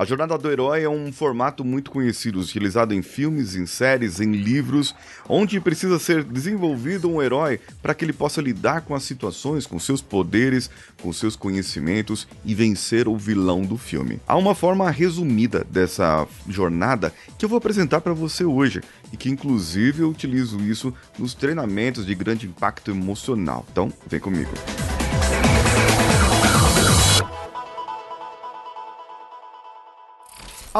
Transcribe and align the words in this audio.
A 0.00 0.04
jornada 0.06 0.38
do 0.38 0.50
herói 0.50 0.82
é 0.82 0.88
um 0.88 1.12
formato 1.12 1.62
muito 1.62 1.90
conhecido, 1.90 2.40
utilizado 2.40 2.94
em 2.94 3.02
filmes, 3.02 3.54
em 3.54 3.66
séries, 3.66 4.18
em 4.18 4.32
livros, 4.32 4.94
onde 5.28 5.60
precisa 5.60 5.98
ser 5.98 6.24
desenvolvido 6.24 7.06
um 7.06 7.20
herói 7.20 7.60
para 7.82 7.92
que 7.92 8.02
ele 8.02 8.14
possa 8.14 8.40
lidar 8.40 8.80
com 8.80 8.94
as 8.94 9.02
situações, 9.02 9.66
com 9.66 9.78
seus 9.78 10.00
poderes, 10.00 10.70
com 11.02 11.12
seus 11.12 11.36
conhecimentos 11.36 12.26
e 12.46 12.54
vencer 12.54 13.06
o 13.06 13.14
vilão 13.14 13.60
do 13.60 13.76
filme. 13.76 14.18
Há 14.26 14.38
uma 14.38 14.54
forma 14.54 14.90
resumida 14.90 15.66
dessa 15.70 16.26
jornada 16.48 17.12
que 17.38 17.44
eu 17.44 17.48
vou 17.50 17.58
apresentar 17.58 18.00
para 18.00 18.14
você 18.14 18.42
hoje 18.42 18.80
e 19.12 19.18
que 19.18 19.28
inclusive 19.28 20.00
eu 20.00 20.08
utilizo 20.08 20.60
isso 20.60 20.94
nos 21.18 21.34
treinamentos 21.34 22.06
de 22.06 22.14
grande 22.14 22.46
impacto 22.46 22.90
emocional. 22.90 23.66
Então, 23.70 23.92
vem 24.08 24.18
comigo. 24.18 24.50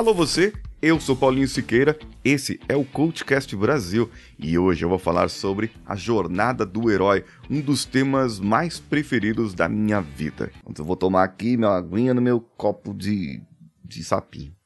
Alô 0.00 0.14
você, 0.14 0.54
eu 0.80 0.98
sou 0.98 1.14
Paulinho 1.14 1.46
Siqueira, 1.46 1.94
esse 2.24 2.58
é 2.70 2.74
o 2.74 2.86
Coachcast 2.86 3.54
Brasil 3.54 4.10
e 4.38 4.58
hoje 4.58 4.82
eu 4.82 4.88
vou 4.88 4.98
falar 4.98 5.28
sobre 5.28 5.70
a 5.84 5.94
jornada 5.94 6.64
do 6.64 6.90
herói, 6.90 7.22
um 7.50 7.60
dos 7.60 7.84
temas 7.84 8.40
mais 8.40 8.80
preferidos 8.80 9.52
da 9.52 9.68
minha 9.68 10.00
vida. 10.00 10.50
Então 10.66 10.82
eu 10.82 10.86
vou 10.86 10.96
tomar 10.96 11.24
aqui 11.24 11.54
minha 11.54 11.72
aguinha 11.72 12.14
no 12.14 12.22
meu 12.22 12.40
copo 12.40 12.94
de, 12.94 13.42
de 13.84 14.02
sapinho. 14.02 14.56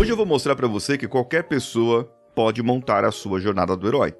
Hoje 0.00 0.10
eu 0.10 0.16
vou 0.16 0.24
mostrar 0.24 0.56
para 0.56 0.66
você 0.66 0.96
que 0.96 1.06
qualquer 1.06 1.42
pessoa 1.42 2.04
pode 2.34 2.62
montar 2.62 3.04
a 3.04 3.12
sua 3.12 3.38
jornada 3.38 3.76
do 3.76 3.86
herói. 3.86 4.14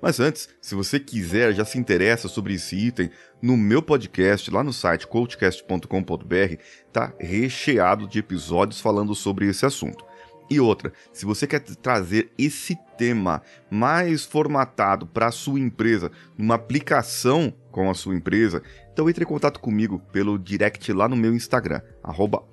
Mas 0.00 0.20
antes, 0.20 0.48
se 0.60 0.74
você 0.74 0.98
quiser, 0.98 1.52
já 1.52 1.64
se 1.64 1.78
interessa 1.78 2.28
sobre 2.28 2.54
esse 2.54 2.76
item, 2.76 3.10
no 3.40 3.56
meu 3.56 3.82
podcast, 3.82 4.50
lá 4.50 4.62
no 4.62 4.72
site 4.72 5.06
coachcast.com.br, 5.06 6.56
tá 6.92 7.12
recheado 7.18 8.06
de 8.06 8.18
episódios 8.18 8.80
falando 8.80 9.14
sobre 9.14 9.48
esse 9.48 9.66
assunto. 9.66 10.04
E 10.52 10.60
outra, 10.60 10.92
se 11.14 11.24
você 11.24 11.46
quer 11.46 11.60
trazer 11.60 12.30
esse 12.36 12.76
tema 12.98 13.40
mais 13.70 14.22
formatado 14.22 15.06
para 15.06 15.28
a 15.28 15.32
sua 15.32 15.58
empresa, 15.58 16.10
numa 16.36 16.56
aplicação 16.56 17.54
com 17.70 17.88
a 17.88 17.94
sua 17.94 18.14
empresa, 18.14 18.62
então 18.92 19.08
entre 19.08 19.24
em 19.24 19.26
contato 19.26 19.58
comigo 19.58 19.98
pelo 20.12 20.38
direct 20.38 20.92
lá 20.92 21.08
no 21.08 21.16
meu 21.16 21.34
Instagram, 21.34 21.80
arroba. 22.02 22.44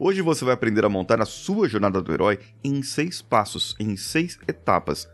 Hoje 0.00 0.20
você 0.20 0.44
vai 0.44 0.54
aprender 0.54 0.84
a 0.84 0.88
montar 0.88 1.22
a 1.22 1.26
sua 1.26 1.68
jornada 1.68 2.02
do 2.02 2.12
herói 2.12 2.40
em 2.64 2.82
seis 2.82 3.22
passos, 3.22 3.76
em 3.78 3.96
seis 3.96 4.36
etapas 4.48 5.08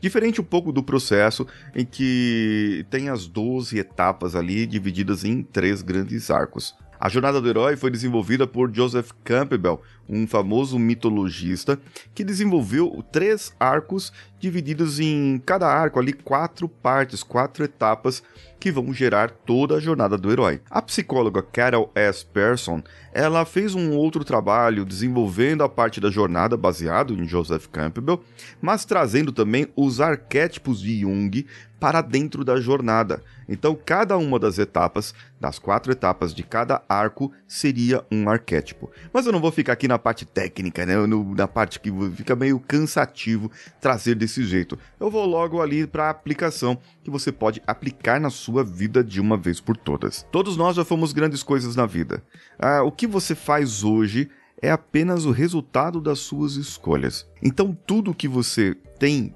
Diferente 0.00 0.40
um 0.40 0.44
pouco 0.44 0.72
do 0.72 0.82
processo 0.82 1.46
em 1.74 1.84
que 1.84 2.86
tem 2.90 3.08
as 3.08 3.26
12 3.26 3.78
etapas 3.78 4.34
ali 4.34 4.66
divididas 4.66 5.24
em 5.24 5.42
três 5.42 5.82
grandes 5.82 6.30
arcos. 6.30 6.74
A 7.00 7.08
jornada 7.08 7.40
do 7.40 7.48
herói 7.48 7.74
foi 7.74 7.90
desenvolvida 7.90 8.46
por 8.46 8.72
Joseph 8.72 9.10
Campbell, 9.24 9.82
um 10.08 10.26
famoso 10.26 10.78
mitologista 10.78 11.78
que 12.14 12.24
desenvolveu 12.24 13.04
três 13.10 13.54
arcos 13.58 14.12
divididos 14.38 14.98
em 14.98 15.40
cada 15.46 15.68
arco 15.68 15.98
ali 15.98 16.12
quatro 16.12 16.68
partes, 16.68 17.22
quatro 17.22 17.64
etapas 17.64 18.22
que 18.58 18.70
vão 18.70 18.92
gerar 18.92 19.30
toda 19.30 19.76
a 19.76 19.80
jornada 19.80 20.16
do 20.16 20.30
herói. 20.30 20.60
A 20.70 20.80
psicóloga 20.80 21.42
Carol 21.42 21.90
S. 21.94 22.24
Pearson, 22.24 22.82
ela 23.12 23.44
fez 23.44 23.74
um 23.74 23.92
outro 23.96 24.24
trabalho 24.24 24.84
desenvolvendo 24.84 25.64
a 25.64 25.68
parte 25.68 26.00
da 26.00 26.10
jornada 26.10 26.56
baseado 26.56 27.12
em 27.14 27.26
Joseph 27.26 27.66
Campbell, 27.66 28.22
mas 28.60 28.84
trazendo 28.84 29.32
também 29.32 29.66
os 29.74 30.00
arquétipos 30.00 30.80
de 30.80 31.00
Jung 31.00 31.44
para 31.80 32.00
dentro 32.00 32.44
da 32.44 32.60
jornada. 32.60 33.20
Então, 33.48 33.76
cada 33.84 34.16
uma 34.16 34.38
das 34.38 34.56
etapas, 34.56 35.12
das 35.40 35.58
quatro 35.58 35.90
etapas 35.90 36.32
de 36.32 36.44
cada 36.44 36.80
arco, 36.88 37.32
seria 37.48 38.04
um 38.08 38.28
arquétipo. 38.28 38.88
Mas 39.12 39.26
eu 39.26 39.32
não 39.32 39.40
vou 39.40 39.50
ficar 39.50 39.72
aqui 39.72 39.88
na 39.92 39.98
parte 39.98 40.24
técnica, 40.24 40.86
né? 40.86 40.96
No, 41.06 41.34
na 41.34 41.46
parte 41.46 41.78
que 41.78 41.90
fica 42.14 42.34
meio 42.34 42.58
cansativo 42.58 43.50
trazer 43.80 44.14
desse 44.14 44.44
jeito. 44.44 44.78
Eu 44.98 45.10
vou 45.10 45.26
logo 45.26 45.60
ali 45.60 45.86
para 45.86 46.06
a 46.06 46.10
aplicação 46.10 46.78
que 47.04 47.10
você 47.10 47.30
pode 47.30 47.62
aplicar 47.66 48.20
na 48.20 48.30
sua 48.30 48.64
vida 48.64 49.04
de 49.04 49.20
uma 49.20 49.36
vez 49.36 49.60
por 49.60 49.76
todas. 49.76 50.26
Todos 50.32 50.56
nós 50.56 50.76
já 50.76 50.84
fomos 50.84 51.12
grandes 51.12 51.42
coisas 51.42 51.76
na 51.76 51.84
vida. 51.84 52.22
Ah, 52.58 52.82
o 52.82 52.90
que 52.90 53.06
você 53.06 53.34
faz 53.34 53.84
hoje 53.84 54.30
é 54.62 54.70
apenas 54.70 55.24
o 55.26 55.30
resultado 55.30 56.00
das 56.00 56.20
suas 56.20 56.54
escolhas. 56.54 57.28
Então, 57.42 57.76
tudo 57.86 58.14
que 58.14 58.28
você 58.28 58.74
tem 58.98 59.34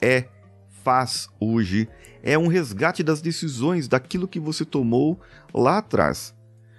é 0.00 0.26
faz 0.84 1.28
hoje 1.40 1.88
é 2.22 2.38
um 2.38 2.46
resgate 2.46 3.02
das 3.02 3.20
decisões 3.20 3.88
daquilo 3.88 4.28
que 4.28 4.38
você 4.38 4.64
tomou 4.64 5.18
lá 5.52 5.78
atrás. 5.78 6.35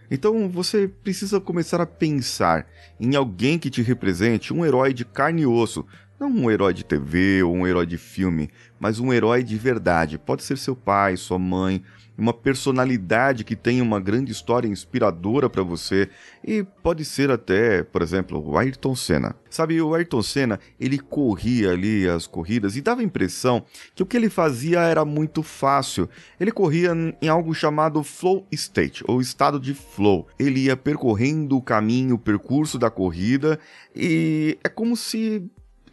Então 0.10 0.50
você 0.50 0.88
precisa 0.88 1.40
começar 1.40 1.82
a 1.82 1.86
pensar 1.86 2.68
em 3.00 3.16
alguém 3.16 3.60
que 3.60 3.70
te 3.70 3.82
represente, 3.82 4.54
um 4.54 4.66
herói 4.66 4.94
de 4.94 5.04
carne 5.04 5.42
e 5.42 5.46
osso, 5.46 5.86
não 6.20 6.30
um 6.30 6.50
herói 6.50 6.74
de 6.74 6.84
TV 6.84 7.44
ou 7.44 7.54
um 7.54 7.68
herói 7.68 7.86
de 7.86 7.98
filme, 7.98 8.50
mas 8.80 9.00
um 9.00 9.14
herói 9.14 9.44
de 9.44 9.56
verdade. 9.56 10.18
Pode 10.18 10.44
ser 10.44 10.58
seu 10.58 10.76
pai, 10.76 11.16
sua 11.16 11.38
mãe, 11.38 11.84
uma 12.18 12.34
personalidade 12.34 13.44
que 13.44 13.56
tem 13.56 13.80
uma 13.80 14.00
grande 14.00 14.32
história 14.32 14.68
inspiradora 14.68 15.48
para 15.48 15.62
você 15.62 16.10
e 16.44 16.64
pode 16.82 17.06
ser 17.06 17.30
até, 17.30 17.84
por 17.84 18.02
exemplo, 18.02 18.44
o 18.44 18.58
Ayrton 18.58 18.96
Senna. 18.96 19.36
Sabe, 19.50 19.80
o 19.80 19.94
Ayrton 19.94 20.24
Senna, 20.24 20.60
ele 20.80 20.98
corria 20.98 21.72
ali 21.72 22.10
as 22.10 22.26
corridas 22.26 22.76
e 22.76 22.82
dava 22.82 23.02
a 23.02 23.04
impressão 23.04 23.64
que 23.94 24.02
o 24.02 24.06
que 24.06 24.18
ele 24.18 24.30
fazia 24.30 24.80
era 24.80 25.06
muito 25.06 25.44
fácil. 25.44 26.10
Ele 26.40 26.52
corria 26.52 26.92
em 27.22 27.28
algo 27.28 27.54
chamado 27.54 28.02
flow 28.02 28.48
state, 28.52 29.04
ou 29.08 29.22
estado 29.22 29.60
de 29.60 29.76
flow. 29.76 30.28
Ele 30.40 30.62
ia 30.62 30.76
percorrendo 30.76 31.56
o 31.56 31.62
caminho, 31.62 32.16
o 32.16 32.20
percurso 32.20 32.80
da 32.80 32.90
corrida 32.90 33.60
e 33.96 34.58
é 34.64 34.70
como 34.70 34.98
se 34.98 35.48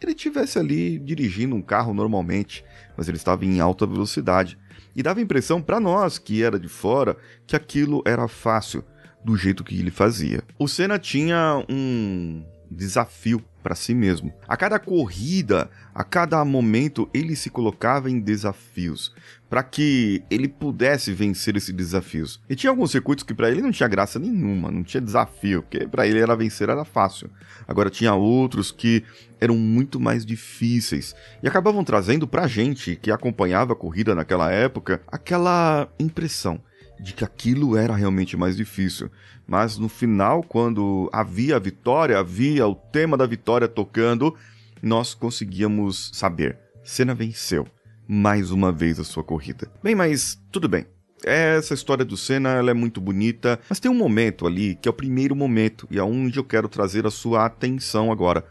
ele 0.05 0.15
estivesse 0.15 0.57
ali 0.59 0.97
dirigindo 0.99 1.55
um 1.55 1.61
carro 1.61 1.93
normalmente, 1.93 2.63
mas 2.95 3.07
ele 3.07 3.17
estava 3.17 3.45
em 3.45 3.59
alta 3.59 3.85
velocidade. 3.85 4.57
E 4.95 5.03
dava 5.03 5.19
a 5.19 5.23
impressão 5.23 5.61
para 5.61 5.79
nós, 5.79 6.17
que 6.17 6.41
era 6.41 6.57
de 6.57 6.69
fora, 6.69 7.17
que 7.45 7.55
aquilo 7.55 8.01
era 8.05 8.27
fácil, 8.27 8.83
do 9.23 9.35
jeito 9.35 9.63
que 9.63 9.77
ele 9.77 9.91
fazia. 9.91 10.43
O 10.57 10.67
Senna 10.67 10.99
tinha 10.99 11.65
um 11.67 12.45
desafio 12.69 13.43
para 13.65 13.73
si 13.73 13.95
mesmo. 13.95 14.31
A 14.47 14.55
cada 14.55 14.77
corrida, 14.77 15.71
a 15.91 16.03
cada 16.03 16.45
momento, 16.45 17.09
ele 17.11 17.35
se 17.35 17.49
colocava 17.49 18.11
em 18.11 18.19
desafios 18.19 19.11
para 19.49 19.63
que 19.63 20.23
ele 20.29 20.47
pudesse 20.47 21.11
vencer 21.11 21.55
esses 21.57 21.73
desafios. 21.73 22.39
E 22.47 22.55
tinha 22.55 22.69
alguns 22.69 22.91
circuitos 22.91 23.23
que 23.23 23.33
para 23.33 23.49
ele 23.49 23.63
não 23.63 23.71
tinha 23.71 23.89
graça 23.89 24.19
nenhuma, 24.19 24.69
não 24.69 24.83
tinha 24.83 25.01
desafio, 25.01 25.63
porque 25.63 25.87
para 25.87 26.05
ele 26.05 26.19
era 26.19 26.35
vencer 26.35 26.69
era 26.69 26.85
fácil. 26.85 27.27
Agora 27.67 27.89
tinha 27.89 28.13
outros 28.13 28.71
que 28.71 29.03
eram 29.41 29.57
muito 29.57 29.99
mais 29.99 30.23
difíceis 30.23 31.15
e 31.41 31.47
acabavam 31.47 31.83
trazendo 31.83 32.27
para 32.27 32.45
gente 32.45 32.95
que 32.95 33.09
acompanhava 33.09 33.73
a 33.73 33.75
corrida 33.75 34.13
naquela 34.13 34.51
época 34.51 35.01
aquela 35.07 35.87
impressão 35.99 36.61
de 36.99 37.13
que 37.13 37.23
aquilo 37.23 37.77
era 37.77 37.95
realmente 37.95 38.37
mais 38.37 38.55
difícil. 38.55 39.09
Mas 39.47 39.77
no 39.77 39.89
final, 39.89 40.43
quando 40.43 41.09
havia 41.13 41.55
a 41.55 41.59
vitória, 41.59 42.17
havia 42.17 42.67
o 42.67 42.75
tema 42.75 43.15
da 43.17 43.25
vitória 43.25 43.67
tocando, 43.67 44.35
nós 44.81 45.13
conseguíamos 45.13 46.11
saber. 46.13 46.57
Senna 46.83 47.13
venceu 47.15 47.67
mais 48.07 48.51
uma 48.51 48.71
vez 48.71 48.99
a 48.99 49.03
sua 49.03 49.23
corrida. 49.23 49.71
Bem, 49.83 49.95
mas 49.95 50.39
tudo 50.51 50.69
bem. 50.69 50.85
Essa 51.23 51.73
história 51.73 52.05
do 52.05 52.15
Senna 52.15 52.49
ela 52.49 52.69
é 52.69 52.73
muito 52.73 53.01
bonita, 53.01 53.59
mas 53.67 53.79
tem 53.79 53.89
um 53.89 53.95
momento 53.95 54.45
ali 54.45 54.75
que 54.75 54.87
é 54.87 54.91
o 54.91 54.93
primeiro 54.93 55.35
momento 55.35 55.87
e 55.89 55.97
é 55.97 56.03
onde 56.03 56.37
eu 56.37 56.43
quero 56.43 56.69
trazer 56.69 57.07
a 57.07 57.11
sua 57.11 57.45
atenção 57.45 58.11
agora, 58.11 58.45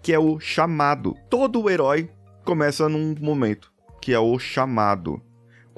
que 0.00 0.12
é 0.12 0.18
o 0.18 0.38
chamado. 0.38 1.16
Todo 1.28 1.68
herói 1.68 2.08
começa 2.44 2.88
num 2.88 3.14
momento, 3.18 3.72
que 4.00 4.12
é 4.12 4.18
o 4.18 4.38
chamado 4.38 5.20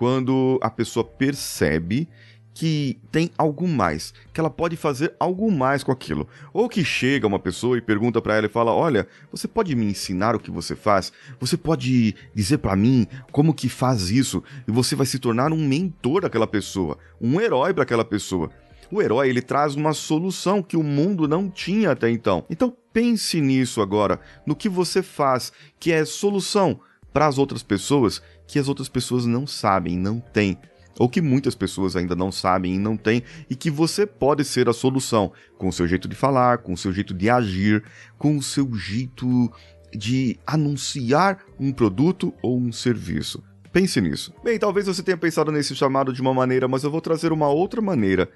quando 0.02 0.58
a 0.60 0.68
pessoa 0.68 1.04
percebe 1.04 2.08
que 2.52 2.98
tem 3.12 3.30
algo 3.38 3.68
mais, 3.68 4.12
que 4.32 4.40
ela 4.40 4.50
pode 4.50 4.76
fazer 4.76 5.14
algo 5.16 5.48
mais 5.48 5.84
com 5.84 5.92
aquilo. 5.92 6.26
Ou 6.52 6.68
que 6.68 6.84
chega 6.84 7.24
uma 7.24 7.38
pessoa 7.38 7.78
e 7.78 7.80
pergunta 7.80 8.21
para 8.21 8.34
ela 8.34 8.47
e 8.47 8.50
fala: 8.50 8.72
"Olha, 8.72 9.06
você 9.30 9.47
pode 9.47 9.77
me 9.77 9.84
ensinar 9.84 10.34
o 10.34 10.41
que 10.41 10.50
você 10.50 10.74
faz? 10.74 11.12
Você 11.38 11.56
pode 11.56 12.16
dizer 12.34 12.59
para 12.59 12.74
mim 12.74 13.06
como 13.30 13.54
que 13.54 13.68
faz 13.68 14.10
isso?" 14.10 14.42
E 14.66 14.72
você 14.72 14.97
vai 14.97 15.06
se 15.06 15.21
tornar 15.21 15.53
um 15.53 15.68
mentor 15.68 16.22
daquela 16.22 16.48
pessoa, 16.48 16.98
um 17.21 17.41
herói 17.41 17.72
para 17.72 17.84
aquela 17.84 18.04
pessoa. 18.04 18.50
O 18.91 19.00
herói 19.00 19.28
ele 19.28 19.41
traz 19.41 19.77
uma 19.77 19.92
solução 19.92 20.65
que 20.65 20.77
o 20.77 20.82
mundo 20.82 21.28
não 21.28 21.48
tinha 21.48 21.92
até 21.92 22.10
então. 22.10 22.44
Então 22.50 22.77
pense 22.92 23.41
nisso 23.41 23.80
agora, 23.80 24.18
no 24.44 24.56
que 24.56 24.68
você 24.68 25.00
faz, 25.00 25.53
que 25.78 25.92
é 25.92 26.04
solução 26.04 26.80
para 27.12 27.26
as 27.26 27.38
outras 27.38 27.62
pessoas 27.62 28.22
que 28.47 28.59
as 28.59 28.68
outras 28.68 28.88
pessoas 28.88 29.26
não 29.26 29.47
sabem, 29.47 29.97
não 29.97 30.20
têm, 30.20 30.59
ou 30.98 31.09
que 31.09 31.20
muitas 31.20 31.54
pessoas 31.54 31.97
ainda 31.97 32.14
não 32.14 32.30
sabem 32.30 32.74
e 32.74 32.78
não 32.78 32.97
têm, 32.97 33.22
e 33.48 33.54
que 33.54 33.70
você 33.70 34.06
pode 34.06 34.44
ser 34.44 34.68
a 34.68 34.72
solução 34.72 35.32
com 35.59 35.68
o 35.68 35.72
seu 35.72 35.86
jeito 35.86 36.09
de 36.09 36.14
falar, 36.14 36.59
com 36.59 36.72
o 36.72 36.76
seu 36.76 36.92
jeito 36.92 37.14
de 37.14 37.30
agir, 37.30 37.82
com 38.18 38.36
o 38.36 38.42
seu 38.42 38.72
jeito 38.74 39.50
de 39.94 40.38
anunciar 40.47 41.38
um 41.59 41.72
produto 41.72 42.32
ou 42.42 42.59
um 42.59 42.72
serviço. 42.72 43.42
Pense 43.72 44.00
nisso. 44.00 44.34
Bem, 44.44 44.58
talvez 44.58 44.86
você 44.86 45.03
tenha 45.03 45.16
pensado 45.16 45.50
nesse 45.50 45.74
chamado 45.74 46.12
de 46.12 46.20
uma 46.20 46.34
maneira, 46.34 46.68
mas 46.68 46.84
eu 46.84 46.91
vou 46.91 47.00
trazer 47.00 47.32
uma 47.32 47.48
outra 47.48 47.80
maneira: 47.80 48.28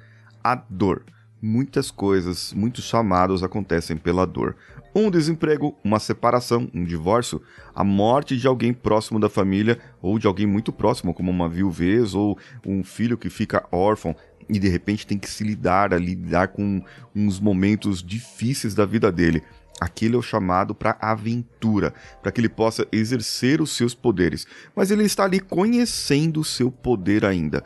a 0.42 0.54
dor. 0.54 1.04
Muitas 1.46 1.90
coisas, 1.90 2.52
muitos 2.52 2.84
chamados 2.84 3.42
acontecem 3.42 3.96
pela 3.96 4.26
dor. 4.26 4.56
Um 4.94 5.10
desemprego, 5.10 5.76
uma 5.84 6.00
separação, 6.00 6.68
um 6.74 6.84
divórcio, 6.84 7.40
a 7.74 7.84
morte 7.84 8.36
de 8.36 8.48
alguém 8.48 8.72
próximo 8.72 9.20
da 9.20 9.28
família 9.28 9.78
ou 10.02 10.18
de 10.18 10.26
alguém 10.26 10.46
muito 10.46 10.72
próximo, 10.72 11.14
como 11.14 11.30
uma 11.30 11.48
viuvez 11.48 12.14
ou 12.14 12.36
um 12.66 12.82
filho 12.82 13.16
que 13.16 13.30
fica 13.30 13.64
órfão 13.70 14.16
e 14.48 14.58
de 14.58 14.68
repente 14.68 15.06
tem 15.06 15.18
que 15.18 15.28
se 15.28 15.44
lidar 15.44 15.92
lidar 16.00 16.48
com 16.48 16.82
uns 17.14 17.38
momentos 17.38 18.02
difíceis 18.02 18.74
da 18.74 18.84
vida 18.84 19.12
dele. 19.12 19.42
Aquele 19.80 20.14
é 20.14 20.18
o 20.18 20.22
chamado 20.22 20.74
para 20.74 20.96
aventura, 21.00 21.92
para 22.22 22.32
que 22.32 22.40
ele 22.40 22.48
possa 22.48 22.86
exercer 22.90 23.60
os 23.60 23.76
seus 23.76 23.94
poderes. 23.94 24.46
Mas 24.74 24.90
ele 24.90 25.04
está 25.04 25.24
ali 25.24 25.38
conhecendo 25.38 26.40
o 26.40 26.44
seu 26.44 26.72
poder 26.72 27.26
ainda. 27.26 27.62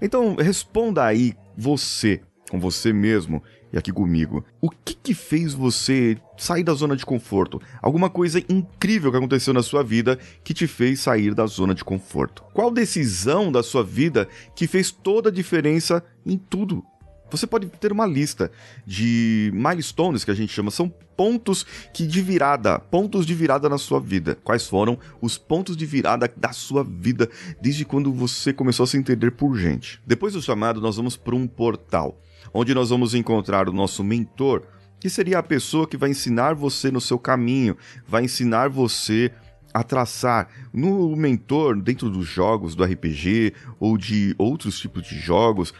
Então, 0.00 0.36
responda 0.36 1.04
aí, 1.04 1.34
você, 1.56 2.22
com 2.50 2.58
você 2.58 2.92
mesmo 2.92 3.42
e 3.72 3.78
aqui 3.78 3.92
comigo. 3.92 4.44
O 4.60 4.68
que 4.68 4.94
que 4.94 5.14
fez 5.14 5.54
você 5.54 6.18
sair 6.36 6.64
da 6.64 6.74
zona 6.74 6.96
de 6.96 7.06
conforto? 7.06 7.62
Alguma 7.80 8.10
coisa 8.10 8.42
incrível 8.48 9.10
que 9.10 9.16
aconteceu 9.16 9.54
na 9.54 9.62
sua 9.62 9.82
vida 9.82 10.18
que 10.42 10.52
te 10.52 10.66
fez 10.66 11.00
sair 11.00 11.32
da 11.32 11.46
zona 11.46 11.74
de 11.74 11.84
conforto? 11.84 12.42
Qual 12.52 12.70
decisão 12.70 13.52
da 13.52 13.62
sua 13.62 13.84
vida 13.84 14.28
que 14.54 14.66
fez 14.66 14.90
toda 14.90 15.28
a 15.28 15.32
diferença 15.32 16.02
em 16.26 16.36
tudo? 16.36 16.84
Você 17.30 17.46
pode 17.46 17.68
ter 17.68 17.92
uma 17.92 18.06
lista 18.06 18.50
de 18.84 19.52
milestones 19.54 20.24
que 20.24 20.32
a 20.32 20.34
gente 20.34 20.52
chama, 20.52 20.72
são 20.72 20.92
pontos 21.16 21.64
que 21.94 22.04
de 22.04 22.20
virada, 22.20 22.80
pontos 22.80 23.24
de 23.24 23.34
virada 23.34 23.68
na 23.68 23.78
sua 23.78 24.00
vida. 24.00 24.36
Quais 24.42 24.66
foram 24.66 24.98
os 25.20 25.38
pontos 25.38 25.76
de 25.76 25.86
virada 25.86 26.28
da 26.36 26.52
sua 26.52 26.82
vida 26.82 27.30
desde 27.62 27.84
quando 27.84 28.12
você 28.12 28.52
começou 28.52 28.82
a 28.82 28.86
se 28.88 28.96
entender 28.96 29.30
por 29.30 29.56
gente? 29.56 30.02
Depois 30.04 30.32
do 30.32 30.42
chamado, 30.42 30.80
nós 30.80 30.96
vamos 30.96 31.16
para 31.16 31.36
um 31.36 31.46
portal 31.46 32.20
onde 32.52 32.74
nós 32.74 32.90
vamos 32.90 33.14
encontrar 33.14 33.68
o 33.68 33.72
nosso 33.72 34.02
mentor, 34.02 34.62
que 34.98 35.08
seria 35.08 35.38
a 35.38 35.42
pessoa 35.42 35.86
que 35.86 35.96
vai 35.96 36.10
ensinar 36.10 36.54
você 36.54 36.90
no 36.90 37.00
seu 37.00 37.18
caminho, 37.18 37.76
vai 38.06 38.24
ensinar 38.24 38.68
você 38.68 39.32
a 39.72 39.82
traçar 39.82 40.48
no 40.72 41.14
mentor 41.16 41.80
dentro 41.80 42.10
dos 42.10 42.26
jogos 42.26 42.74
do 42.74 42.84
RPG 42.84 43.54
ou 43.78 43.96
de 43.96 44.34
outros 44.36 44.78
tipos 44.78 45.04
de 45.04 45.18
jogos. 45.18 45.72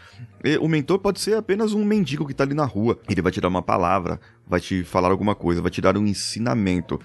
O 0.59 0.67
mentor 0.67 0.97
pode 0.97 1.19
ser 1.19 1.35
apenas 1.35 1.73
um 1.73 1.85
mendigo 1.85 2.25
que 2.25 2.31
está 2.31 2.43
ali 2.43 2.55
na 2.55 2.65
rua. 2.65 2.97
Ele 3.07 3.21
vai 3.21 3.31
te 3.31 3.39
dar 3.39 3.47
uma 3.47 3.61
palavra, 3.61 4.19
vai 4.47 4.59
te 4.59 4.83
falar 4.83 5.11
alguma 5.11 5.35
coisa, 5.35 5.61
vai 5.61 5.69
te 5.69 5.79
dar 5.79 5.95
um 5.95 6.07
ensinamento. 6.07 6.99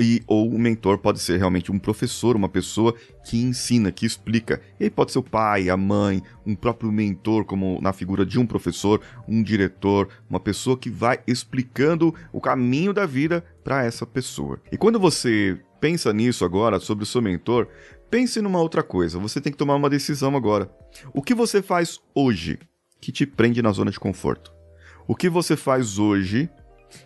E 0.00 0.22
ou 0.26 0.48
o 0.48 0.58
mentor 0.58 0.96
pode 0.98 1.20
ser 1.20 1.36
realmente 1.36 1.70
um 1.70 1.78
professor, 1.78 2.34
uma 2.34 2.48
pessoa 2.48 2.94
que 3.24 3.42
ensina, 3.42 3.92
que 3.92 4.06
explica. 4.06 4.62
E 4.80 4.84
aí 4.84 4.90
pode 4.90 5.12
ser 5.12 5.18
o 5.18 5.22
pai, 5.22 5.68
a 5.68 5.76
mãe, 5.76 6.22
um 6.46 6.54
próprio 6.54 6.90
mentor, 6.90 7.44
como 7.44 7.78
na 7.82 7.92
figura 7.92 8.24
de 8.24 8.38
um 8.38 8.46
professor, 8.46 9.02
um 9.28 9.42
diretor, 9.42 10.08
uma 10.28 10.40
pessoa 10.40 10.76
que 10.76 10.88
vai 10.88 11.20
explicando 11.26 12.14
o 12.32 12.40
caminho 12.40 12.94
da 12.94 13.04
vida 13.04 13.44
para 13.62 13.84
essa 13.84 14.06
pessoa. 14.06 14.60
E 14.72 14.78
quando 14.78 14.98
você 14.98 15.60
pensa 15.78 16.12
nisso 16.12 16.44
agora 16.44 16.80
sobre 16.80 17.04
o 17.04 17.06
seu 17.06 17.20
mentor, 17.20 17.68
pense 18.10 18.40
numa 18.40 18.60
outra 18.60 18.82
coisa. 18.82 19.18
Você 19.18 19.40
tem 19.40 19.52
que 19.52 19.58
tomar 19.58 19.76
uma 19.76 19.90
decisão 19.90 20.34
agora. 20.34 20.70
O 21.12 21.22
que 21.22 21.34
você 21.34 21.60
faz 21.62 22.00
hoje 22.14 22.58
que 23.00 23.12
te 23.12 23.26
prende 23.26 23.62
na 23.62 23.72
zona 23.72 23.90
de 23.90 23.98
conforto? 23.98 24.52
O 25.06 25.14
que 25.14 25.28
você 25.28 25.56
faz 25.56 25.98
hoje 25.98 26.50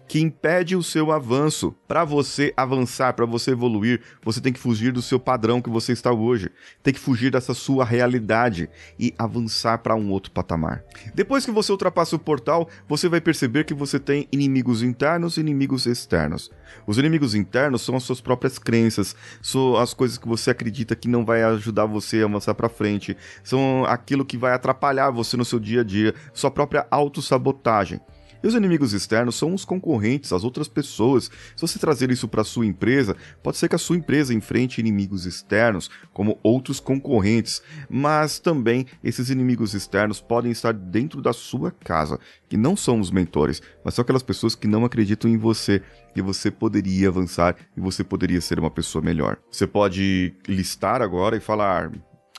que 0.07 0.21
impede 0.21 0.77
o 0.77 0.83
seu 0.83 1.11
avanço. 1.11 1.75
Para 1.89 2.05
você 2.05 2.53
avançar, 2.57 3.15
para 3.15 3.27
você 3.27 3.53
evoluir, 3.53 4.01
você 4.23 4.41
tem 4.41 4.53
que 4.53 4.59
fugir 4.59 4.93
do 4.93 5.03
seu 5.03 5.19
padrão 5.19 5.61
que 5.61 5.71
você 5.71 5.93
está 5.93 6.13
hoje. 6.13 6.51
Tem 6.83 6.93
que 6.93 7.01
fugir 7.01 7.31
dessa 7.31 7.55
sua 7.55 7.85
realidade 7.85 8.69
e 8.99 9.15
avançar 9.19 9.79
para 9.79 9.95
um 9.95 10.11
outro 10.11 10.31
patamar. 10.31 10.85
Depois 11.15 11.45
que 11.45 11.51
você 11.51 11.73
ultrapassa 11.73 12.17
o 12.17 12.19
portal, 12.19 12.69
você 12.89 13.09
vai 13.09 13.21
perceber 13.21 13.65
que 13.65 13.75
você 13.75 13.99
tem 13.99 14.29
inimigos 14.31 14.83
internos 14.83 15.37
e 15.37 15.41
inimigos 15.41 15.87
externos. 15.87 16.51
Os 16.87 16.99
inimigos 16.99 17.35
internos 17.35 17.83
são 17.83 17.97
as 17.97 18.03
suas 18.03 18.21
próprias 18.21 18.59
crenças, 18.59 19.15
são 19.41 19.77
as 19.77 19.95
coisas 19.95 20.19
que 20.19 20.29
você 20.29 20.51
acredita 20.51 20.97
que 20.97 21.09
não 21.09 21.25
vai 21.25 21.43
ajudar 21.43 21.87
você 21.87 22.23
a 22.23 22.25
avançar 22.25 22.55
para 22.55 22.69
frente, 22.69 23.17
são 23.45 23.85
aquilo 23.87 24.25
que 24.25 24.37
vai 24.37 24.53
atrapalhar 24.53 25.11
você 25.11 25.37
no 25.37 25.45
seu 25.45 25.61
dia 25.61 25.83
a 25.83 25.85
dia, 25.85 26.15
sua 26.33 26.51
própria 26.51 26.87
autossabotagem. 26.91 28.01
E 28.43 28.47
os 28.47 28.55
inimigos 28.55 28.93
externos 28.93 29.37
são 29.37 29.55
os 29.55 29.65
concorrentes, 29.65 30.33
as 30.33 30.45
outras 30.45 30.69
pessoas. 30.69 31.31
Se 31.57 31.61
você 31.61 31.79
trazer 31.79 32.11
isso 32.11 32.27
para 32.27 32.45
sua 32.45 32.67
empresa, 32.67 33.17
pode 33.43 33.57
ser 33.57 33.69
que 33.69 33.75
a 33.75 33.79
sua 33.79 33.97
empresa 33.97 34.35
enfrente 34.35 34.81
inimigos 34.81 35.27
externos, 35.27 35.91
como 36.13 36.39
outros 36.43 36.81
concorrentes, 36.81 37.63
mas 37.89 38.39
também 38.39 38.87
esses 39.03 39.31
inimigos 39.31 39.75
externos 39.75 40.21
podem 40.21 40.51
estar 40.51 40.73
dentro 40.73 41.23
da 41.23 41.33
sua 41.33 41.71
casa, 41.71 42.19
que 42.49 42.57
não 42.57 42.77
são 42.77 43.01
os 43.01 43.11
mentores, 43.11 43.63
mas 43.85 43.95
são 43.95 44.03
aquelas 44.03 44.23
pessoas 44.23 44.55
que 44.55 44.67
não 44.67 44.85
acreditam 44.85 45.31
em 45.31 45.37
você, 45.37 45.83
e 46.15 46.21
você 46.21 46.51
poderia 46.51 47.09
avançar 47.09 47.57
e 47.77 47.81
você 47.81 48.05
poderia 48.05 48.41
ser 48.41 48.59
uma 48.59 48.71
pessoa 48.71 49.03
melhor. 49.03 49.39
Você 49.51 49.67
pode 49.67 50.35
listar 50.47 51.01
agora 51.01 51.37
e 51.37 51.41
falar: 51.41 51.91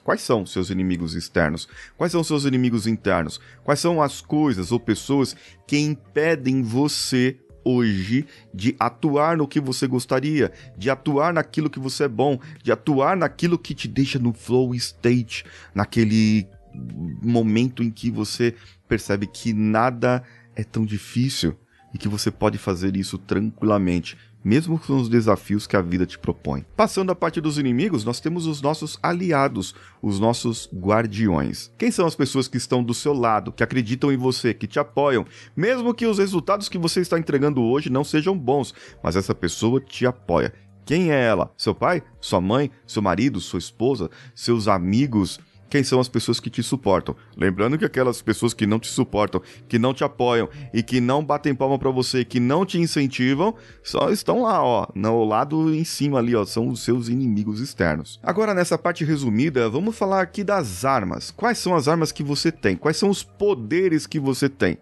Quais 0.03 0.21
são 0.21 0.45
seus 0.45 0.69
inimigos 0.69 1.15
externos? 1.15 1.67
Quais 1.97 2.11
são 2.11 2.23
seus 2.23 2.43
inimigos 2.43 2.85
internos? 2.85 3.39
Quais 3.63 3.79
são 3.79 4.01
as 4.01 4.21
coisas 4.21 4.71
ou 4.71 4.79
pessoas 4.79 5.35
que 5.65 5.77
impedem 5.77 6.61
você 6.61 7.39
hoje 7.63 8.25
de 8.53 8.75
atuar 8.77 9.37
no 9.37 9.47
que 9.47 9.59
você 9.59 9.87
gostaria, 9.87 10.51
de 10.77 10.89
atuar 10.89 11.33
naquilo 11.33 11.69
que 11.69 11.79
você 11.79 12.03
é 12.03 12.07
bom, 12.09 12.37
de 12.61 12.71
atuar 12.71 13.15
naquilo 13.15 13.57
que 13.57 13.73
te 13.73 13.87
deixa 13.87 14.19
no 14.19 14.33
flow 14.33 14.75
state, 14.75 15.45
naquele 15.73 16.47
momento 17.21 17.81
em 17.81 17.89
que 17.89 18.11
você 18.11 18.53
percebe 18.87 19.27
que 19.27 19.53
nada 19.53 20.23
é 20.55 20.63
tão 20.63 20.85
difícil 20.85 21.57
e 21.93 21.97
que 21.97 22.07
você 22.07 22.31
pode 22.31 22.57
fazer 22.57 22.95
isso 22.97 23.17
tranquilamente 23.17 24.17
mesmo 24.43 24.77
com 24.77 24.97
os 24.97 25.07
desafios 25.07 25.65
que 25.65 25.75
a 25.75 25.81
vida 25.81 26.05
te 26.05 26.19
propõe. 26.19 26.65
Passando 26.75 27.11
a 27.11 27.15
parte 27.15 27.39
dos 27.39 27.57
inimigos, 27.57 28.03
nós 28.03 28.19
temos 28.19 28.45
os 28.45 28.61
nossos 28.61 28.99
aliados, 29.01 29.73
os 30.01 30.19
nossos 30.19 30.69
guardiões. 30.73 31.71
Quem 31.77 31.89
são 31.89 32.05
as 32.05 32.15
pessoas 32.15 32.47
que 32.47 32.57
estão 32.57 32.83
do 32.83 32.93
seu 32.93 33.13
lado, 33.13 33.51
que 33.51 33.63
acreditam 33.63 34.11
em 34.11 34.17
você, 34.17 34.53
que 34.53 34.67
te 34.67 34.79
apoiam, 34.79 35.25
mesmo 35.55 35.93
que 35.93 36.05
os 36.05 36.17
resultados 36.17 36.67
que 36.67 36.77
você 36.77 36.99
está 36.99 37.17
entregando 37.17 37.61
hoje 37.61 37.89
não 37.89 38.03
sejam 38.03 38.37
bons, 38.37 38.73
mas 39.01 39.15
essa 39.15 39.33
pessoa 39.33 39.79
te 39.79 40.05
apoia. 40.05 40.53
Quem 40.85 41.11
é 41.11 41.23
ela? 41.23 41.49
Seu 41.55 41.73
pai? 41.73 42.03
Sua 42.19 42.41
mãe? 42.41 42.69
Seu 42.85 43.01
marido? 43.01 43.39
Sua 43.39 43.59
esposa? 43.59 44.09
Seus 44.35 44.67
amigos? 44.67 45.39
Quem 45.73 45.83
são 45.83 45.99
as 45.99 46.07
pessoas 46.07 46.39
que 46.39 46.51
te 46.51 46.61
suportam. 46.61 47.15
Lembrando 47.35 47.79
que 47.79 47.83
aquelas 47.83 48.21
pessoas 48.21 48.53
que 48.53 48.67
não 48.67 48.79
te 48.79 48.87
suportam, 48.87 49.41
que 49.67 49.79
não 49.79 49.91
te 49.91 50.03
apoiam 50.03 50.47
e 50.71 50.83
que 50.83 51.01
não 51.01 51.25
batem 51.25 51.55
palma 51.55 51.79
para 51.79 51.89
você, 51.89 52.23
que 52.23 52.39
não 52.39 52.63
te 52.63 52.77
incentivam, 52.77 53.55
só 53.81 54.11
estão 54.11 54.43
lá, 54.43 54.63
ó, 54.63 54.85
no 54.93 55.23
lado 55.23 55.73
em 55.73 55.83
cima 55.83 56.19
ali, 56.19 56.35
ó, 56.35 56.45
são 56.45 56.67
os 56.67 56.83
seus 56.83 57.09
inimigos 57.09 57.59
externos. 57.59 58.19
Agora 58.21 58.53
nessa 58.53 58.77
parte 58.77 59.03
resumida, 59.03 59.67
vamos 59.67 59.97
falar 59.97 60.21
aqui 60.21 60.43
das 60.43 60.85
armas. 60.85 61.31
Quais 61.31 61.57
são 61.57 61.75
as 61.75 61.87
armas 61.87 62.11
que 62.11 62.21
você 62.21 62.51
tem? 62.51 62.75
Quais 62.75 62.97
são 62.97 63.09
os 63.09 63.23
poderes 63.23 64.05
que 64.05 64.19
você 64.19 64.47
tem? 64.47 64.77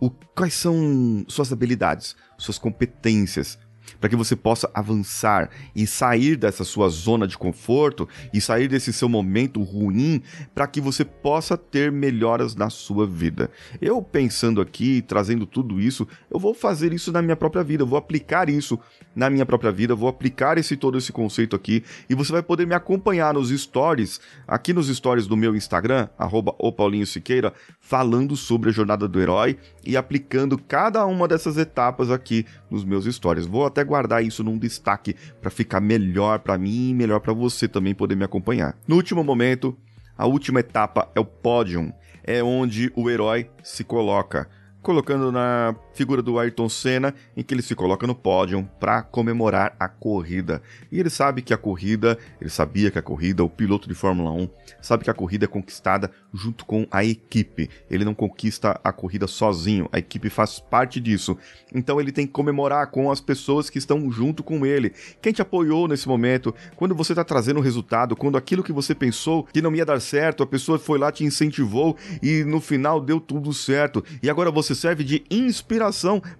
O, 0.00 0.08
quais 0.34 0.54
são 0.54 1.26
suas 1.28 1.52
habilidades, 1.52 2.16
suas 2.38 2.56
competências, 2.56 3.58
para 4.00 4.08
que 4.08 4.16
você 4.16 4.34
possa 4.34 4.70
avançar 4.74 5.50
e 5.74 5.86
sair 5.86 6.36
dessa 6.36 6.64
sua 6.64 6.88
zona 6.88 7.26
de 7.26 7.38
conforto 7.38 8.08
e 8.32 8.40
sair 8.40 8.68
desse 8.68 8.92
seu 8.92 9.08
momento 9.08 9.62
ruim 9.62 10.22
para 10.54 10.66
que 10.66 10.80
você 10.80 11.04
possa 11.04 11.56
ter 11.56 11.90
melhoras 11.90 12.54
na 12.54 12.70
sua 12.70 13.06
vida. 13.06 13.50
Eu 13.80 14.02
pensando 14.02 14.60
aqui, 14.60 15.02
trazendo 15.02 15.46
tudo 15.46 15.80
isso, 15.80 16.06
eu 16.30 16.38
vou 16.38 16.54
fazer 16.54 16.92
isso 16.92 17.12
na 17.12 17.22
minha 17.22 17.36
própria 17.36 17.62
vida, 17.62 17.82
eu 17.82 17.86
vou 17.86 17.98
aplicar 17.98 18.48
isso 18.48 18.78
na 19.14 19.28
minha 19.28 19.46
própria 19.46 19.72
vida, 19.72 19.94
vou 19.94 20.08
aplicar 20.08 20.58
esse 20.58 20.76
todo 20.76 20.98
esse 20.98 21.12
conceito 21.12 21.54
aqui 21.54 21.84
e 22.08 22.14
você 22.14 22.32
vai 22.32 22.42
poder 22.42 22.66
me 22.66 22.74
acompanhar 22.74 23.34
nos 23.34 23.50
stories, 23.50 24.20
aqui 24.46 24.72
nos 24.72 24.88
stories 24.88 25.26
do 25.26 25.36
meu 25.36 25.54
Instagram, 25.54 26.08
arroba 26.18 26.54
Siqueira, 27.06 27.52
falando 27.80 28.36
sobre 28.36 28.70
a 28.70 28.72
jornada 28.72 29.06
do 29.06 29.20
herói 29.20 29.58
e 29.84 29.96
aplicando 29.96 30.56
cada 30.58 31.04
uma 31.06 31.28
dessas 31.28 31.56
etapas 31.56 32.10
aqui 32.10 32.46
nos 32.70 32.84
meus 32.84 33.04
stories. 33.04 33.46
Vou 33.46 33.66
até 33.66 33.81
guardar 33.84 34.24
isso 34.24 34.42
num 34.44 34.58
destaque 34.58 35.14
para 35.40 35.50
ficar 35.50 35.80
melhor 35.80 36.40
para 36.40 36.58
mim 36.58 36.90
e 36.90 36.94
melhor 36.94 37.20
para 37.20 37.32
você 37.32 37.68
também 37.68 37.94
poder 37.94 38.16
me 38.16 38.24
acompanhar. 38.24 38.76
No 38.86 38.96
último 38.96 39.22
momento, 39.22 39.76
a 40.16 40.26
última 40.26 40.60
etapa 40.60 41.10
é 41.14 41.20
o 41.20 41.24
pódio, 41.24 41.92
é 42.24 42.42
onde 42.42 42.92
o 42.94 43.10
herói 43.10 43.50
se 43.62 43.84
coloca 43.84 44.48
colocando 44.82 45.30
na 45.30 45.74
figura 45.92 46.22
do 46.22 46.38
Ayrton 46.38 46.68
Senna, 46.68 47.14
em 47.36 47.42
que 47.42 47.54
ele 47.54 47.62
se 47.62 47.74
coloca 47.74 48.06
no 48.06 48.14
pódio 48.14 48.68
para 48.80 49.02
comemorar 49.02 49.76
a 49.78 49.88
corrida. 49.88 50.62
E 50.90 50.98
ele 50.98 51.10
sabe 51.10 51.42
que 51.42 51.54
a 51.54 51.58
corrida, 51.58 52.18
ele 52.40 52.50
sabia 52.50 52.90
que 52.90 52.98
a 52.98 53.02
corrida, 53.02 53.44
o 53.44 53.48
piloto 53.48 53.88
de 53.88 53.94
Fórmula 53.94 54.30
1, 54.30 54.48
sabe 54.80 55.04
que 55.04 55.10
a 55.10 55.14
corrida 55.14 55.44
é 55.44 55.48
conquistada 55.48 56.10
junto 56.32 56.64
com 56.64 56.86
a 56.90 57.04
equipe. 57.04 57.68
Ele 57.90 58.04
não 58.04 58.14
conquista 58.14 58.80
a 58.82 58.92
corrida 58.92 59.26
sozinho, 59.26 59.88
a 59.92 59.98
equipe 59.98 60.30
faz 60.30 60.58
parte 60.58 61.00
disso. 61.00 61.36
Então 61.74 62.00
ele 62.00 62.12
tem 62.12 62.26
que 62.26 62.32
comemorar 62.32 62.86
com 62.88 63.10
as 63.10 63.20
pessoas 63.20 63.68
que 63.68 63.78
estão 63.78 64.10
junto 64.10 64.42
com 64.42 64.64
ele. 64.64 64.92
Quem 65.20 65.32
te 65.32 65.42
apoiou 65.42 65.86
nesse 65.86 66.08
momento, 66.08 66.54
quando 66.76 66.94
você 66.94 67.12
está 67.12 67.24
trazendo 67.24 67.60
um 67.60 67.62
resultado, 67.62 68.16
quando 68.16 68.38
aquilo 68.38 68.62
que 68.62 68.72
você 68.72 68.94
pensou 68.94 69.44
que 69.44 69.62
não 69.62 69.74
ia 69.74 69.84
dar 69.84 70.00
certo, 70.00 70.42
a 70.42 70.46
pessoa 70.46 70.78
foi 70.78 70.98
lá, 70.98 71.12
te 71.12 71.24
incentivou 71.24 71.96
e 72.22 72.44
no 72.44 72.60
final 72.60 73.00
deu 73.00 73.20
tudo 73.20 73.52
certo. 73.52 74.04
E 74.22 74.30
agora 74.30 74.50
você 74.50 74.74
serve 74.74 75.04
de 75.04 75.24
inspiração 75.30 75.81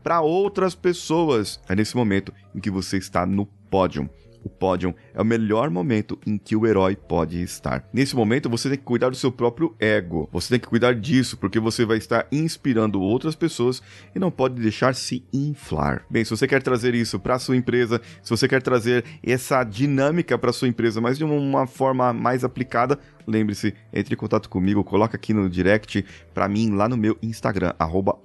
para 0.03 0.21
outras 0.21 0.75
pessoas. 0.75 1.61
É 1.69 1.75
nesse 1.75 1.97
momento 1.97 2.33
em 2.55 2.61
que 2.61 2.71
você 2.71 2.99
está 2.99 3.27
no 3.27 3.47
pódio 3.47 4.09
o 4.45 4.49
pódio 4.49 4.95
é 5.15 5.21
o 5.21 5.25
melhor 5.25 5.71
momento 5.71 6.19
em 6.27 6.37
que 6.37 6.57
o 6.57 6.67
herói 6.67 6.97
pode 6.97 7.41
estar. 7.43 7.89
Nesse 7.93 8.17
momento, 8.17 8.51
você 8.51 8.69
tem 8.69 8.79
que 8.79 8.85
cuidar 8.85 9.11
do 9.11 9.17
seu 9.17 9.31
próprio 9.31 9.75
ego. 9.79 10.29
Você 10.33 10.51
tem 10.51 10.61
que 10.61 10.69
cuidar 10.69 10.95
disso, 10.95 11.37
porque 11.37 11.61
você 11.61 11.85
vai 11.85 11.99
estar 11.99 12.27
inspirando 12.31 13.01
outras 13.01 13.35
pessoas 13.35 13.83
e 14.15 14.19
não 14.19 14.31
pode 14.31 14.61
deixar 14.61 14.95
se 14.95 15.25
inflar. 15.33 16.05
Bem, 16.11 16.25
se 16.25 16.31
você 16.31 16.47
quer 16.47 16.63
trazer 16.63 16.95
isso 16.95 17.19
para 17.19 17.39
sua 17.39 17.57
empresa, 17.57 18.01
se 18.23 18.31
você 18.31 18.49
quer 18.49 18.63
trazer 18.63 19.05
essa 19.23 19.63
dinâmica 19.65 20.37
para 20.39 20.53
sua 20.53 20.69
empresa, 20.69 21.01
mas 21.01 21.19
de 21.19 21.25
uma 21.25 21.67
forma 21.67 22.13
mais 22.13 22.45
aplicada, 22.45 22.99
lembre-se, 23.27 23.75
entre 23.93 24.15
em 24.15 24.19
contato 24.19 24.49
comigo, 24.49 24.85
coloca 24.85 25.17
aqui 25.17 25.33
no 25.33 25.49
direct 25.49 26.05
para 26.35 26.49
mim 26.49 26.71
lá 26.71 26.89
no 26.89 26.97
meu 26.97 27.17
Instagram, 27.23 27.73
arroba 27.79 28.19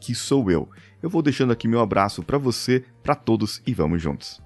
que 0.00 0.14
sou 0.14 0.50
eu. 0.50 0.68
Eu 1.02 1.10
vou 1.10 1.22
deixando 1.22 1.52
aqui 1.52 1.66
meu 1.66 1.80
abraço 1.80 2.22
para 2.22 2.38
você, 2.38 2.84
para 3.02 3.14
todos 3.14 3.62
e 3.66 3.74
vamos 3.74 4.00
juntos. 4.00 4.45